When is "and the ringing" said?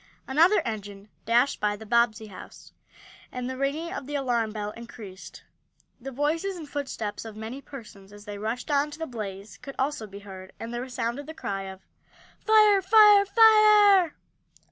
3.31-3.93